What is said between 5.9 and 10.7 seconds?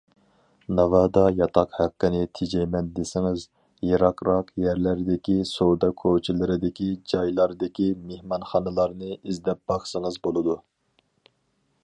كوچىلىرىدىكى جايلاردىكى مېھمانخانىلارنى ئىزدەپ باقسىڭىز بولىدۇ.